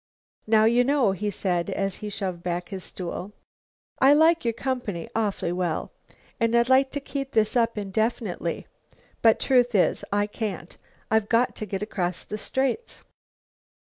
"Now 0.47 0.65
you 0.65 0.83
know," 0.83 1.11
he 1.11 1.29
said, 1.29 1.69
as 1.69 1.97
he 1.97 2.09
shoved 2.09 2.41
back 2.41 2.69
his 2.69 2.83
stool, 2.83 3.33
"I 3.99 4.13
like 4.13 4.43
your 4.43 4.55
company 4.55 5.07
awfully 5.15 5.51
well, 5.51 5.91
and 6.39 6.55
I'd 6.55 6.69
like 6.69 6.89
to 6.93 6.99
keep 6.99 7.33
this 7.33 7.55
up 7.55 7.77
indefinitely, 7.77 8.65
but 9.21 9.39
truth 9.39 9.75
is 9.75 10.03
I 10.11 10.25
can't; 10.25 10.75
I've 11.11 11.29
got 11.29 11.55
to 11.57 11.67
get 11.67 11.83
across 11.83 12.23
the 12.23 12.39
Straits." 12.39 13.03